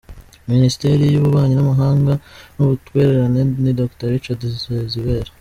Ministeri 0.51 1.03
y’ububanyi 1.07 1.53
n’amahanga 1.55 2.13
n’ubutwererane 2.55 3.41
ni 3.63 3.71
Dr 3.79 4.07
Richard 4.13 4.41
Sezibera 4.63 5.31